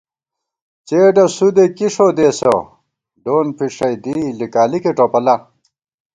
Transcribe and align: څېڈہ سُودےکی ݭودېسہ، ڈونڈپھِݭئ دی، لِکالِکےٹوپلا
څېڈہ 0.87 1.25
سُودےکی 1.35 1.87
ݭودېسہ، 1.95 2.53
ڈونڈپھِݭئ 3.23 3.93
دی، 4.03 4.17
لِکالِکےٹوپلا 4.39 5.35